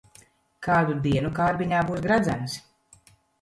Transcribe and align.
Kādu 0.67 0.95
dienu 1.03 1.31
kārbiņā 1.41 1.83
būs 1.91 2.01
gredzens. 2.07 2.57